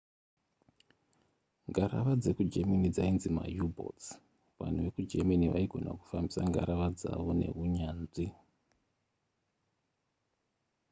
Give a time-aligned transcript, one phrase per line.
[1.69, 4.07] ngarava dzekugerman dzainzi mau-boats
[4.59, 8.27] vanhu vekugermany vaigona kufambisa ngarava dzavo neunyanzvi